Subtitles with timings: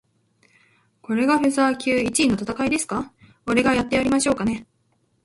[1.03, 3.13] これがフェザー級一位の戦いですか？
[3.45, 4.65] 俺がやってやりましょうかね。